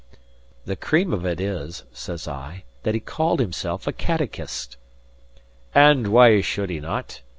[0.65, 4.75] "The cream of it is," says I, "that he called himself a catechist."
[5.75, 7.21] "And why should he not?"